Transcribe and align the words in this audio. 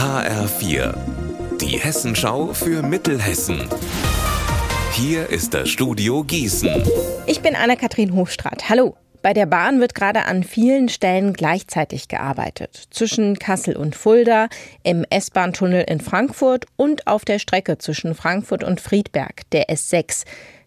HR4, 0.00 0.94
die 1.60 1.76
Hessenschau 1.78 2.54
für 2.54 2.82
Mittelhessen. 2.82 3.68
Hier 4.92 5.28
ist 5.28 5.52
das 5.52 5.68
Studio 5.68 6.24
Gießen. 6.24 6.82
Ich 7.26 7.42
bin 7.42 7.54
Anna-Kathrin 7.54 8.16
Hofstraat. 8.16 8.70
Hallo. 8.70 8.96
Bei 9.20 9.34
der 9.34 9.44
Bahn 9.44 9.78
wird 9.78 9.94
gerade 9.94 10.24
an 10.24 10.42
vielen 10.42 10.88
Stellen 10.88 11.34
gleichzeitig 11.34 12.08
gearbeitet. 12.08 12.84
Zwischen 12.88 13.38
Kassel 13.38 13.76
und 13.76 13.94
Fulda, 13.94 14.48
im 14.84 15.04
S-Bahn-Tunnel 15.10 15.84
in 15.86 16.00
Frankfurt 16.00 16.64
und 16.76 17.06
auf 17.06 17.26
der 17.26 17.38
Strecke 17.38 17.76
zwischen 17.76 18.14
Frankfurt 18.14 18.64
und 18.64 18.80
Friedberg, 18.80 19.42
der 19.52 19.68
S6. 19.68 20.24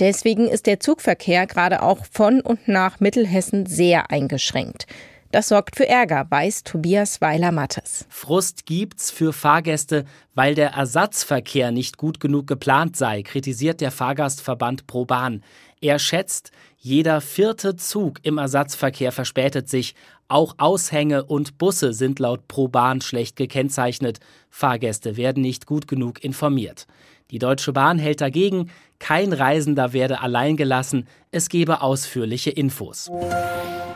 Deswegen 0.00 0.48
ist 0.48 0.66
der 0.66 0.80
Zugverkehr 0.80 1.46
gerade 1.46 1.80
auch 1.80 2.04
von 2.12 2.42
und 2.42 2.68
nach 2.68 3.00
Mittelhessen 3.00 3.64
sehr 3.64 4.10
eingeschränkt. 4.10 4.86
Das 5.34 5.48
sorgt 5.48 5.74
für 5.74 5.88
Ärger, 5.88 6.28
weiß 6.30 6.62
Tobias 6.62 7.20
Weiler-Mattes. 7.20 8.06
Frust 8.08 8.66
gibt's 8.66 9.10
für 9.10 9.32
Fahrgäste, 9.32 10.04
weil 10.36 10.54
der 10.54 10.74
Ersatzverkehr 10.74 11.72
nicht 11.72 11.96
gut 11.96 12.20
genug 12.20 12.46
geplant 12.46 12.96
sei, 12.96 13.24
kritisiert 13.24 13.80
der 13.80 13.90
Fahrgastverband 13.90 14.86
ProBahn. 14.86 15.42
Er 15.84 15.98
schätzt, 15.98 16.50
jeder 16.78 17.20
vierte 17.20 17.76
Zug 17.76 18.20
im 18.22 18.38
Ersatzverkehr 18.38 19.12
verspätet 19.12 19.68
sich. 19.68 19.94
Auch 20.28 20.54
Aushänge 20.56 21.24
und 21.24 21.58
Busse 21.58 21.92
sind 21.92 22.18
laut 22.20 22.48
ProBahn 22.48 23.02
schlecht 23.02 23.36
gekennzeichnet. 23.36 24.18
Fahrgäste 24.48 25.18
werden 25.18 25.42
nicht 25.42 25.66
gut 25.66 25.86
genug 25.86 26.24
informiert. 26.24 26.86
Die 27.30 27.38
Deutsche 27.38 27.74
Bahn 27.74 27.98
hält 27.98 28.22
dagegen, 28.22 28.70
kein 28.98 29.34
Reisender 29.34 29.92
werde 29.92 30.22
allein 30.22 30.56
gelassen, 30.56 31.06
es 31.30 31.50
gebe 31.50 31.82
ausführliche 31.82 32.48
Infos. 32.48 33.10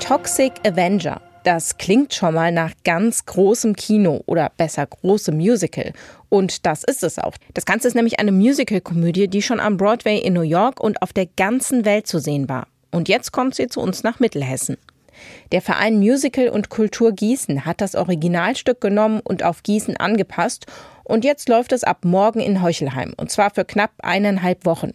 Toxic 0.00 0.54
Avenger. 0.66 1.20
Das 1.46 1.78
klingt 1.78 2.12
schon 2.12 2.34
mal 2.34 2.50
nach 2.50 2.72
ganz 2.84 3.24
großem 3.24 3.76
Kino 3.76 4.20
oder 4.26 4.50
besser 4.56 4.84
großem 4.84 5.36
Musical. 5.36 5.92
Und 6.28 6.66
das 6.66 6.82
ist 6.82 7.04
es 7.04 7.20
auch. 7.20 7.34
Das 7.54 7.64
Ganze 7.64 7.86
ist 7.86 7.94
nämlich 7.94 8.18
eine 8.18 8.32
Musical-Komödie, 8.32 9.28
die 9.28 9.42
schon 9.42 9.60
am 9.60 9.76
Broadway 9.76 10.18
in 10.18 10.32
New 10.32 10.40
York 10.40 10.80
und 10.80 11.00
auf 11.02 11.12
der 11.12 11.26
ganzen 11.26 11.84
Welt 11.84 12.08
zu 12.08 12.18
sehen 12.18 12.48
war. 12.48 12.66
Und 12.90 13.08
jetzt 13.08 13.30
kommt 13.30 13.54
sie 13.54 13.68
zu 13.68 13.80
uns 13.80 14.02
nach 14.02 14.18
Mittelhessen. 14.18 14.76
Der 15.52 15.62
Verein 15.62 16.00
Musical 16.00 16.48
und 16.48 16.68
Kultur 16.68 17.12
Gießen 17.12 17.64
hat 17.64 17.80
das 17.80 17.94
Originalstück 17.94 18.80
genommen 18.80 19.20
und 19.22 19.44
auf 19.44 19.62
Gießen 19.62 19.96
angepasst. 19.96 20.66
Und 21.04 21.24
jetzt 21.24 21.48
läuft 21.48 21.70
es 21.70 21.84
ab 21.84 22.04
morgen 22.04 22.40
in 22.40 22.60
Heuchelheim. 22.60 23.14
Und 23.16 23.30
zwar 23.30 23.50
für 23.50 23.64
knapp 23.64 23.92
eineinhalb 23.98 24.66
Wochen. 24.66 24.94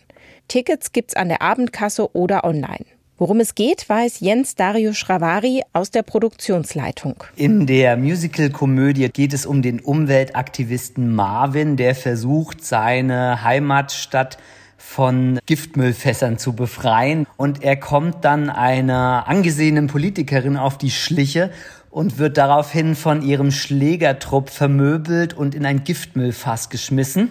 Tickets 0.50 0.92
gibt's 0.92 1.16
an 1.16 1.30
der 1.30 1.42
Abendkasse 1.42 2.14
oder 2.14 2.44
online. 2.44 2.84
Worum 3.22 3.40
es 3.40 3.54
geht, 3.54 3.88
weiß 3.88 4.20
Jens 4.22 4.56
Dario 4.56 4.94
Schravari 4.94 5.62
aus 5.74 5.92
der 5.92 6.02
Produktionsleitung. 6.02 7.24
In 7.36 7.68
der 7.68 7.96
Musical-Komödie 7.96 9.10
geht 9.10 9.34
es 9.34 9.46
um 9.46 9.62
den 9.62 9.80
Umweltaktivisten 9.80 11.14
Marvin, 11.14 11.78
der 11.78 11.94
versucht, 11.94 12.66
seine 12.66 13.44
Heimatstadt 13.44 14.40
von 14.76 15.38
Giftmüllfässern 15.46 16.40
zu 16.40 16.54
befreien. 16.54 17.28
Und 17.38 17.62
er 17.62 17.76
kommt 17.76 18.26
dann 18.26 18.50
einer 18.50 19.26
angesehenen 19.28 19.86
Politikerin 19.86 20.58
auf 20.58 20.80
die 20.80 20.90
Schliche 20.90 21.52
und 21.92 22.18
wird 22.18 22.40
daraufhin 22.40 22.96
von 22.96 23.22
ihrem 23.22 23.52
Schlägertrupp 23.52 24.50
vermöbelt 24.50 25.36
und 25.36 25.54
in 25.54 25.68
ein 25.68 25.84
Giftmüllfass 25.84 26.72
geschmissen. 26.72 27.30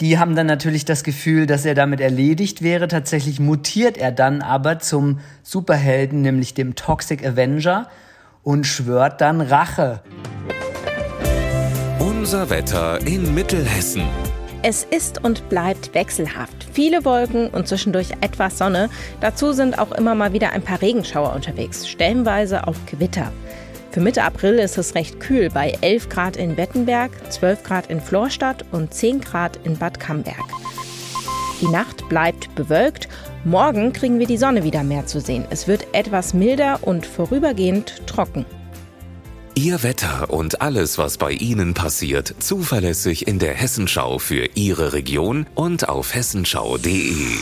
Die 0.00 0.18
haben 0.18 0.36
dann 0.36 0.46
natürlich 0.46 0.84
das 0.84 1.04
Gefühl, 1.04 1.46
dass 1.46 1.64
er 1.64 1.74
damit 1.74 2.00
erledigt 2.00 2.60
wäre. 2.60 2.86
Tatsächlich 2.86 3.40
mutiert 3.40 3.96
er 3.96 4.12
dann 4.12 4.42
aber 4.42 4.78
zum 4.78 5.20
Superhelden, 5.42 6.20
nämlich 6.20 6.52
dem 6.52 6.74
Toxic 6.74 7.26
Avenger 7.26 7.88
und 8.42 8.66
schwört 8.66 9.22
dann 9.22 9.40
Rache. 9.40 10.02
Unser 11.98 12.50
Wetter 12.50 13.00
in 13.06 13.34
Mittelhessen. 13.34 14.02
Es 14.62 14.84
ist 14.84 15.24
und 15.24 15.48
bleibt 15.48 15.94
wechselhaft. 15.94 16.66
Viele 16.72 17.06
Wolken 17.06 17.48
und 17.48 17.66
zwischendurch 17.66 18.10
etwas 18.20 18.58
Sonne. 18.58 18.90
Dazu 19.20 19.52
sind 19.52 19.78
auch 19.78 19.92
immer 19.92 20.14
mal 20.14 20.34
wieder 20.34 20.50
ein 20.50 20.62
paar 20.62 20.82
Regenschauer 20.82 21.32
unterwegs, 21.32 21.88
stellenweise 21.88 22.68
auch 22.68 22.76
Gewitter. 22.84 23.32
Für 23.96 24.02
Mitte 24.02 24.24
April 24.24 24.58
ist 24.58 24.76
es 24.76 24.94
recht 24.94 25.20
kühl 25.20 25.48
bei 25.48 25.70
11 25.80 26.10
Grad 26.10 26.36
in 26.36 26.58
Wettenberg, 26.58 27.10
12 27.32 27.62
Grad 27.62 27.86
in 27.86 28.02
Florstadt 28.02 28.66
und 28.70 28.92
10 28.92 29.22
Grad 29.22 29.58
in 29.64 29.78
Bad 29.78 29.98
Camberg. 29.98 30.44
Die 31.62 31.68
Nacht 31.68 32.06
bleibt 32.10 32.54
bewölkt. 32.54 33.08
Morgen 33.46 33.94
kriegen 33.94 34.18
wir 34.18 34.26
die 34.26 34.36
Sonne 34.36 34.64
wieder 34.64 34.82
mehr 34.84 35.06
zu 35.06 35.18
sehen. 35.18 35.46
Es 35.48 35.66
wird 35.66 35.86
etwas 35.94 36.34
milder 36.34 36.80
und 36.82 37.06
vorübergehend 37.06 38.06
trocken. 38.06 38.44
Ihr 39.54 39.82
Wetter 39.82 40.28
und 40.28 40.60
alles, 40.60 40.98
was 40.98 41.16
bei 41.16 41.32
Ihnen 41.32 41.72
passiert, 41.72 42.34
zuverlässig 42.38 43.26
in 43.26 43.38
der 43.38 43.54
Hessenschau 43.54 44.18
für 44.18 44.46
Ihre 44.56 44.92
Region 44.92 45.46
und 45.54 45.88
auf 45.88 46.14
hessenschau.de. 46.14 47.38